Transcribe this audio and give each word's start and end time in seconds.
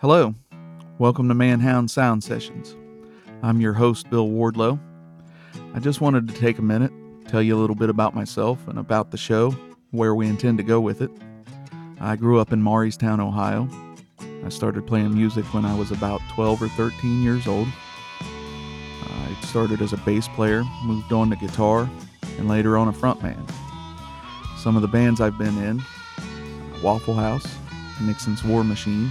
Hello, 0.00 0.34
welcome 0.98 1.26
to 1.26 1.34
Manhound 1.34 1.90
Sound 1.90 2.22
Sessions. 2.22 2.76
I'm 3.42 3.62
your 3.62 3.72
host, 3.72 4.10
Bill 4.10 4.28
Wardlow. 4.28 4.78
I 5.72 5.78
just 5.78 6.02
wanted 6.02 6.28
to 6.28 6.34
take 6.34 6.58
a 6.58 6.62
minute, 6.62 6.92
tell 7.28 7.40
you 7.40 7.56
a 7.56 7.58
little 7.58 7.74
bit 7.74 7.88
about 7.88 8.14
myself 8.14 8.68
and 8.68 8.78
about 8.78 9.10
the 9.10 9.16
show, 9.16 9.52
where 9.92 10.14
we 10.14 10.26
intend 10.26 10.58
to 10.58 10.64
go 10.64 10.82
with 10.82 11.00
it. 11.00 11.10
I 11.98 12.14
grew 12.14 12.38
up 12.38 12.52
in 12.52 12.60
Morristown, 12.60 13.20
Ohio. 13.20 13.70
I 14.44 14.50
started 14.50 14.86
playing 14.86 15.14
music 15.14 15.46
when 15.54 15.64
I 15.64 15.74
was 15.74 15.90
about 15.90 16.20
12 16.34 16.64
or 16.64 16.68
13 16.68 17.22
years 17.22 17.46
old. 17.46 17.68
I 19.00 19.34
started 19.46 19.80
as 19.80 19.94
a 19.94 19.98
bass 19.98 20.28
player, 20.28 20.62
moved 20.84 21.10
on 21.10 21.30
to 21.30 21.36
guitar, 21.36 21.88
and 22.36 22.48
later 22.48 22.76
on 22.76 22.88
a 22.88 22.92
frontman. 22.92 23.50
Some 24.58 24.76
of 24.76 24.82
the 24.82 24.88
bands 24.88 25.22
I've 25.22 25.38
been 25.38 25.56
in 25.56 25.80
uh, 25.80 26.80
Waffle 26.82 27.14
House, 27.14 27.46
Nixon's 28.02 28.44
War 28.44 28.62
Machine, 28.62 29.10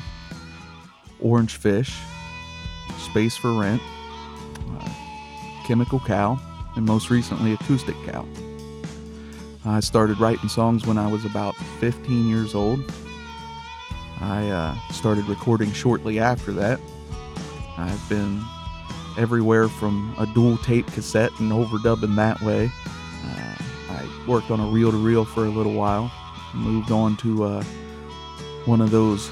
Orange 1.21 1.55
Fish, 1.55 1.97
Space 2.97 3.35
for 3.37 3.53
Rent, 3.53 3.81
uh, 4.79 4.89
Chemical 5.65 5.99
Cow, 5.99 6.39
and 6.75 6.85
most 6.85 7.09
recently 7.09 7.53
Acoustic 7.53 7.95
Cow. 8.05 8.25
I 9.65 9.79
started 9.79 10.19
writing 10.19 10.47
songs 10.47 10.85
when 10.85 10.97
I 10.97 11.07
was 11.07 11.25
about 11.25 11.55
15 11.79 12.27
years 12.27 12.53
old. 12.53 12.79
I 14.21 14.47
uh, 14.49 14.75
started 14.91 15.25
recording 15.25 15.71
shortly 15.71 16.19
after 16.19 16.51
that. 16.53 16.79
I've 17.77 18.09
been 18.09 18.43
everywhere 19.17 19.67
from 19.67 20.13
a 20.19 20.25
dual 20.27 20.57
tape 20.59 20.87
cassette 20.87 21.31
and 21.39 21.51
overdubbing 21.51 22.15
that 22.15 22.39
way. 22.41 22.69
Uh, 23.25 23.55
I 23.89 24.25
worked 24.27 24.51
on 24.51 24.59
a 24.59 24.67
reel 24.67 24.91
to 24.91 24.97
reel 24.97 25.25
for 25.25 25.45
a 25.45 25.49
little 25.49 25.73
while, 25.73 26.11
moved 26.53 26.91
on 26.91 27.17
to 27.17 27.43
uh, 27.43 27.63
one 28.65 28.81
of 28.81 28.91
those 28.91 29.29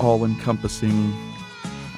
all 0.00 0.24
encompassing 0.24 1.12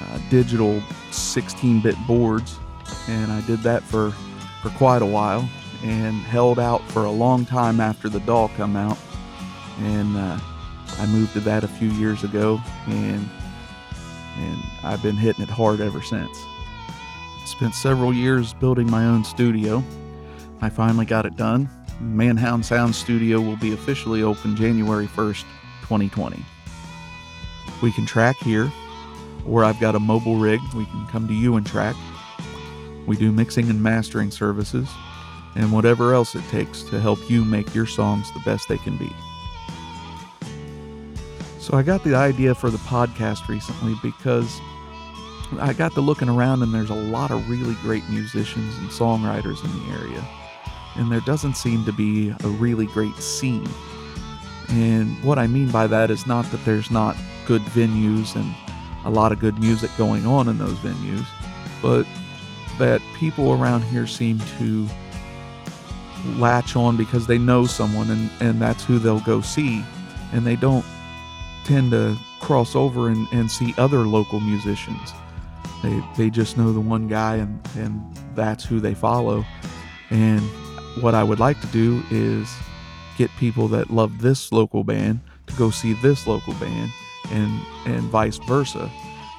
uh, 0.01 0.19
digital 0.29 0.81
16 1.11 1.81
bit 1.81 1.95
boards, 2.07 2.59
and 3.07 3.31
I 3.31 3.41
did 3.41 3.59
that 3.59 3.83
for, 3.83 4.11
for 4.61 4.69
quite 4.71 5.01
a 5.01 5.05
while 5.05 5.47
and 5.83 6.15
held 6.21 6.59
out 6.59 6.81
for 6.89 7.05
a 7.05 7.11
long 7.11 7.45
time 7.45 7.79
after 7.79 8.09
the 8.09 8.19
doll 8.21 8.49
come 8.49 8.75
out. 8.75 8.97
And 9.79 10.17
uh, 10.17 10.39
I 10.97 11.05
moved 11.07 11.33
to 11.33 11.39
that 11.41 11.63
a 11.63 11.67
few 11.67 11.89
years 11.91 12.23
ago, 12.23 12.59
and 12.87 13.29
and 14.37 14.63
I've 14.83 15.01
been 15.01 15.15
hitting 15.15 15.43
it 15.43 15.49
hard 15.49 15.81
ever 15.81 16.01
since. 16.01 16.37
Spent 17.45 17.73
several 17.73 18.13
years 18.13 18.53
building 18.53 18.89
my 18.89 19.05
own 19.05 19.23
studio. 19.23 19.83
I 20.61 20.69
finally 20.69 21.05
got 21.05 21.25
it 21.25 21.35
done. 21.35 21.69
Manhound 21.99 22.63
Sound 22.65 22.93
Studio 22.93 23.41
will 23.41 23.55
be 23.57 23.73
officially 23.73 24.21
open 24.21 24.55
January 24.55 25.07
1st, 25.07 25.43
2020. 25.81 26.43
We 27.81 27.91
can 27.91 28.05
track 28.05 28.37
here, 28.37 28.71
or 29.45 29.63
I've 29.63 29.79
got 29.79 29.95
a 29.95 29.99
mobile 29.99 30.37
rig. 30.37 30.61
We 30.75 30.85
can 30.85 31.05
come 31.07 31.27
to 31.27 31.33
you 31.33 31.55
and 31.55 31.65
track. 31.65 31.95
We 33.05 33.15
do 33.15 33.31
mixing 33.31 33.69
and 33.69 33.81
mastering 33.81 34.31
services, 34.31 34.89
and 35.55 35.71
whatever 35.71 36.13
else 36.13 36.35
it 36.35 36.43
takes 36.49 36.83
to 36.83 36.99
help 36.99 37.29
you 37.29 37.45
make 37.45 37.73
your 37.73 37.85
songs 37.85 38.31
the 38.33 38.39
best 38.41 38.67
they 38.67 38.77
can 38.77 38.97
be. 38.97 39.11
So 41.59 41.77
I 41.77 41.83
got 41.83 42.03
the 42.03 42.15
idea 42.15 42.55
for 42.55 42.69
the 42.69 42.77
podcast 42.77 43.47
recently 43.49 43.95
because 44.01 44.59
I 45.59 45.73
got 45.73 45.93
to 45.93 46.01
looking 46.01 46.29
around 46.29 46.61
and 46.63 46.73
there's 46.73 46.89
a 46.89 46.95
lot 46.95 47.31
of 47.31 47.49
really 47.49 47.75
great 47.81 48.07
musicians 48.09 48.77
and 48.77 48.89
songwriters 48.89 49.63
in 49.63 49.71
the 49.79 49.99
area. 49.99 50.25
And 50.95 51.11
there 51.11 51.21
doesn't 51.21 51.55
seem 51.55 51.85
to 51.85 51.91
be 51.91 52.29
a 52.29 52.47
really 52.47 52.85
great 52.87 53.15
scene. 53.17 53.67
And 54.69 55.21
what 55.23 55.39
I 55.39 55.47
mean 55.47 55.69
by 55.69 55.87
that 55.87 56.09
is 56.09 56.25
not 56.25 56.49
that 56.51 56.63
there's 56.65 56.91
not 56.91 57.15
good 57.47 57.61
venues 57.63 58.35
and 58.35 58.53
a 59.05 59.09
lot 59.09 59.31
of 59.31 59.39
good 59.39 59.57
music 59.57 59.89
going 59.97 60.25
on 60.27 60.49
in 60.49 60.57
those 60.57 60.77
venues, 60.79 61.25
but 61.81 62.05
that 62.77 63.01
people 63.15 63.53
around 63.53 63.81
here 63.83 64.05
seem 64.05 64.37
to 64.59 64.87
latch 66.35 66.75
on 66.75 66.97
because 66.97 67.25
they 67.25 67.37
know 67.37 67.65
someone 67.65 68.11
and, 68.11 68.29
and 68.41 68.61
that's 68.61 68.83
who 68.83 68.99
they'll 68.99 69.21
go 69.21 69.39
see. 69.39 69.83
And 70.33 70.45
they 70.45 70.57
don't 70.57 70.85
tend 71.63 71.91
to 71.91 72.17
cross 72.41 72.75
over 72.75 73.07
and, 73.07 73.27
and 73.31 73.49
see 73.49 73.73
other 73.77 73.99
local 73.99 74.41
musicians. 74.41 75.13
They, 75.81 76.03
they 76.17 76.29
just 76.29 76.57
know 76.57 76.73
the 76.73 76.81
one 76.81 77.07
guy 77.07 77.37
and, 77.37 77.65
and 77.77 78.01
that's 78.35 78.65
who 78.65 78.81
they 78.81 78.93
follow. 78.93 79.45
And 80.09 80.41
what 81.01 81.15
I 81.15 81.23
would 81.23 81.39
like 81.39 81.61
to 81.61 81.67
do 81.67 82.03
is 82.11 82.53
get 83.17 83.31
people 83.39 83.69
that 83.69 83.89
love 83.89 84.19
this 84.19 84.51
local 84.51 84.83
band 84.83 85.21
to 85.47 85.55
go 85.55 85.69
see 85.69 85.93
this 85.93 86.27
local 86.27 86.53
band 86.55 86.91
and 87.31 87.61
and 87.85 88.03
vice 88.03 88.37
versa. 88.37 88.91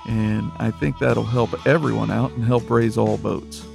And 0.06 0.50
I 0.58 0.70
think 0.70 0.98
that'll 0.98 1.24
help 1.24 1.66
everyone 1.66 2.10
out 2.10 2.32
and 2.32 2.44
help 2.44 2.70
raise 2.70 2.96
all 2.96 3.18
boats. 3.18 3.66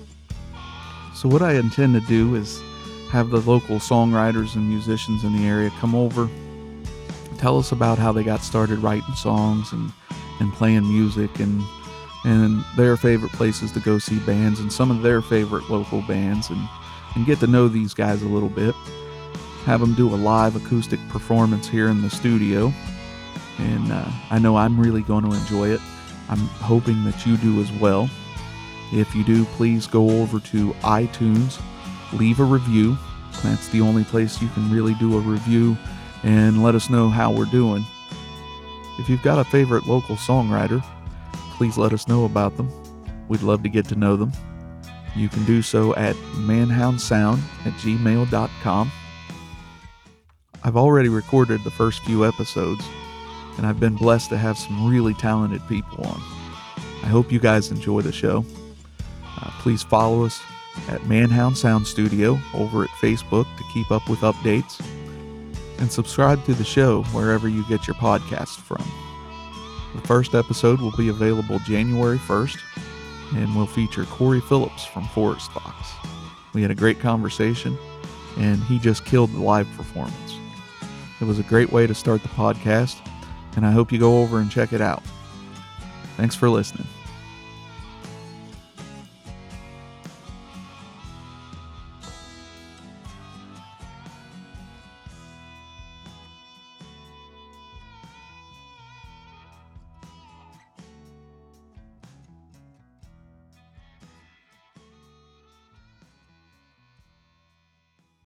So 1.13 1.29
what 1.29 1.41
I 1.41 1.53
intend 1.53 1.94
to 1.94 2.07
do 2.07 2.35
is 2.35 2.59
have 3.12 3.29
the 3.29 3.41
local 3.41 3.78
songwriters 3.78 4.56
and 4.56 4.68
musicians 4.68 5.23
in 5.23 5.38
the 5.38 5.46
area 5.46 5.69
come 5.79 5.94
over, 5.94 6.28
tell 7.38 7.59
us 7.59 7.72
about 7.72 8.00
how 8.00 8.12
they 8.12 8.23
got 8.23 8.41
started 8.41 8.79
writing 8.79 9.13
songs 9.13 9.72
and, 9.72 9.91
and 10.40 10.52
playing 10.53 10.88
music 10.88 11.40
and 11.40 11.63
and 12.25 12.63
their 12.78 12.96
favorite 12.96 13.31
places 13.34 13.72
to 13.73 13.79
go 13.81 14.00
see 14.00 14.18
bands 14.19 14.59
and 14.59 14.72
some 14.72 14.90
of 14.90 15.02
their 15.02 15.22
favorite 15.22 15.69
local 15.69 16.02
bands 16.03 16.50
and, 16.50 16.69
and 17.16 17.25
get 17.25 17.40
to 17.41 17.47
know 17.47 17.68
these 17.68 17.94
guys 17.94 18.22
a 18.22 18.28
little 18.28 18.50
bit. 18.50 18.73
Have 19.66 19.81
them 19.81 19.94
do 19.94 20.07
a 20.07 20.16
live 20.16 20.56
acoustic 20.56 21.00
performance 21.09 21.68
here 21.68 21.90
in 21.90 22.02
the 22.02 22.09
studio. 22.09 22.73
And 23.59 23.91
uh, 23.91 24.09
I 24.30 24.40
know 24.40 24.58
I'm 24.58 24.80
really 24.80 25.02
going 25.02 25.24
to 25.25 25.34
enjoy 25.34 25.69
it. 25.69 25.81
I'm 26.30 26.40
hoping 26.40 27.03
that 27.03 27.25
you 27.25 27.38
do 27.38 27.62
as 27.62 27.72
well. 27.74 28.09
If 28.91 29.14
you 29.16 29.24
do, 29.24 29.46
please 29.46 29.88
go 29.88 30.22
over 30.22 30.40
to 30.40 30.72
iTunes, 30.81 31.59
leave 32.14 32.40
a 32.40 32.44
review. 32.44 32.97
That's 33.41 33.68
the 33.69 33.81
only 33.81 34.03
place 34.03 34.41
you 34.41 34.47
can 34.50 34.72
really 34.72 34.94
do 34.96 35.18
a 35.18 35.19
review 35.19 35.75
and 36.24 36.64
let 36.64 36.75
us 36.75 36.90
know 36.90 37.09
how 37.09 37.31
we're 37.31 37.46
doing. 37.46 37.86
If 39.00 39.09
you've 39.09 39.24
got 39.24 39.40
a 39.40 39.44
favorite 39.44 39.88
local 39.88 40.16
songwriter, 40.16 40.84
please 41.58 41.78
let 41.78 41.94
us 41.94 42.08
know 42.08 42.25
about 42.25 42.56
them. 42.58 42.72
We'd 43.28 43.41
love 43.41 43.64
to 43.64 43.70
get 43.70 43.88
to 43.90 43.96
know 43.96 44.16
them. 44.16 44.31
You 45.16 45.30
can 45.30 45.44
do 45.46 45.62
so 45.62 45.96
at 45.96 46.16
manhoundsound 46.35 47.40
at 47.66 47.74
gmail.com. 47.74 48.91
I've 50.64 50.78
already 50.78 51.09
recorded 51.09 51.64
the 51.64 51.72
first 51.72 52.03
few 52.03 52.25
episodes, 52.25 52.85
and 53.58 53.66
I've 53.66 53.80
been 53.80 53.96
blessed 53.96 54.30
to 54.30 54.38
have 54.38 54.58
some 54.58 54.90
really 54.90 55.14
talented 55.14 55.62
people 55.68 56.06
on. 56.06 56.22
I 57.03 57.08
hope 57.08 57.31
you 57.31 57.40
guys 57.40 57.72
enjoy 57.72 58.02
the 58.02 58.12
show. 58.12 58.46
Uh, 59.38 59.52
please 59.59 59.84
follow 59.84 60.25
us 60.25 60.41
at 60.88 61.06
Manhound 61.06 61.58
Sound 61.58 61.86
Studio 61.86 62.40
over 62.53 62.84
at 62.84 62.90
Facebook 62.91 63.46
to 63.58 63.64
keep 63.74 63.91
up 63.91 64.09
with 64.09 64.19
updates, 64.19 64.80
and 65.80 65.91
subscribe 65.91 66.44
to 66.46 66.53
the 66.53 66.64
show 66.64 67.03
wherever 67.06 67.47
you 67.47 67.66
get 67.68 67.88
your 67.88 67.96
podcasts 67.96 68.58
from. 68.58 68.84
The 69.96 70.08
first 70.08 70.34
episode 70.34 70.80
will 70.80 70.96
be 70.96 71.09
available 71.09 71.59
January 71.59 72.18
1st 72.18 72.58
and 73.35 73.56
will 73.56 73.68
feature 73.68 74.06
Corey 74.06 74.41
Phillips 74.41 74.85
from 74.85 75.08
Forest 75.09 75.52
Fox. 75.52 75.90
We 76.53 76.62
had 76.62 76.72
a 76.72 76.75
great 76.75 77.00
conversation, 77.00 77.78
and 78.38 78.64
he 78.64 78.80
just 78.80 79.06
killed 79.06 79.31
the 79.34 79.40
live 79.40 79.68
performance. 79.75 80.38
It 81.20 81.25
was 81.25 81.40
a 81.40 81.44
great 81.44 81.72
way 81.72 81.88
to 81.88 81.96
start 81.96 82.22
the 82.22 82.30
podcast, 82.30 82.96
and 83.56 83.66
I 83.66 83.72
hope 83.72 83.91
you 83.91 84.00
go 84.00 84.22
over 84.22 84.40
and 84.40 84.50
check 84.50 84.74
it 84.74 84.81
out. 84.81 85.03
Thanks 86.18 86.36
for 86.36 86.50
listening. 86.50 86.88